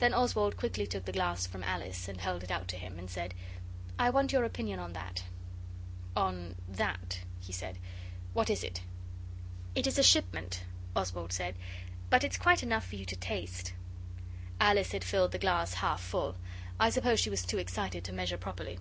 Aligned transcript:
Then 0.00 0.12
Oswald 0.12 0.56
quickly 0.56 0.88
took 0.88 1.04
the 1.04 1.12
glass 1.12 1.46
from 1.46 1.62
Alice, 1.62 2.08
and 2.08 2.20
held 2.20 2.42
it 2.42 2.50
out 2.50 2.66
to 2.66 2.76
him, 2.76 2.98
and 2.98 3.08
said, 3.08 3.32
'I 3.96 4.10
want 4.10 4.32
your 4.32 4.42
opinion 4.42 4.80
on 4.80 4.92
that.' 4.92 5.22
'On 6.16 6.56
that,' 6.68 7.20
he 7.38 7.52
said. 7.52 7.78
'What 8.32 8.50
is 8.50 8.64
it?' 8.64 8.80
'It 9.76 9.86
is 9.86 10.00
a 10.00 10.02
shipment,' 10.02 10.64
Oswald 10.96 11.32
said; 11.32 11.54
'but 12.10 12.24
it's 12.24 12.38
quite 12.38 12.64
enough 12.64 12.88
for 12.88 12.96
you 12.96 13.04
to 13.06 13.14
taste.' 13.14 13.72
Alice 14.60 14.90
had 14.90 15.04
filled 15.04 15.30
the 15.30 15.38
glass 15.38 15.74
half 15.74 16.00
full; 16.00 16.34
I 16.80 16.90
suppose 16.90 17.20
she 17.20 17.30
was 17.30 17.44
too 17.46 17.58
excited 17.58 18.02
to 18.02 18.12
measure 18.12 18.36
properly. 18.38 18.80